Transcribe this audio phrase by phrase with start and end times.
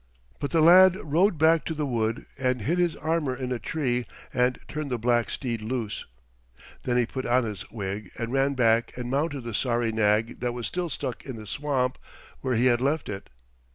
[0.39, 4.07] But the lad rode back to the wood and hid his armor in a tree
[4.33, 6.05] and turned the black steed loose.
[6.81, 10.53] Then he put on his wig and ran back and mounted the sorry nag that
[10.53, 11.99] was still stuck in the swamp
[12.39, 13.29] where he had left it.